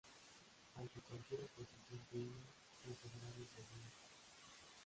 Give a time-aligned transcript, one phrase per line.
[0.79, 2.41] Ante cualquier oposición firme,
[2.87, 3.91] el soberano cedía.